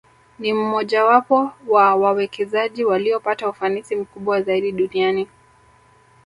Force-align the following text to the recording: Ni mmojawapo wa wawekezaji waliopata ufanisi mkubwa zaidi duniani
Ni 0.39 0.53
mmojawapo 0.53 1.51
wa 1.67 1.95
wawekezaji 1.95 2.85
waliopata 2.85 3.49
ufanisi 3.49 3.95
mkubwa 3.95 4.41
zaidi 4.41 4.71
duniani 4.71 5.27